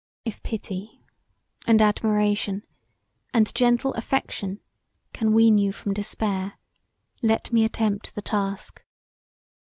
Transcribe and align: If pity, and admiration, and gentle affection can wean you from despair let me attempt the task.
If 0.25 0.41
pity, 0.41 1.03
and 1.67 1.79
admiration, 1.79 2.63
and 3.35 3.53
gentle 3.53 3.93
affection 3.93 4.59
can 5.13 5.31
wean 5.31 5.59
you 5.59 5.71
from 5.71 5.93
despair 5.93 6.53
let 7.21 7.53
me 7.53 7.63
attempt 7.63 8.15
the 8.15 8.23
task. 8.23 8.83